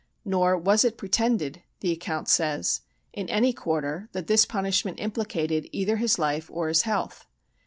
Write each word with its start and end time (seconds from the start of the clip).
"Nor 0.25 0.57
was 0.57 0.83
it 0.83 0.97
pretended," 0.97 1.61
the 1.81 1.91
account 1.91 2.27
says, 2.27 2.81
"in 3.13 3.29
any 3.29 3.53
quarter, 3.53 4.09
that 4.13 4.25
this 4.25 4.45
punishment 4.45 4.99
implicated 4.99 5.69
either 5.71 5.97
his 5.97 6.17
life 6.17 6.49
or 6.51 6.69
his 6.69 6.81
health." 6.89 7.27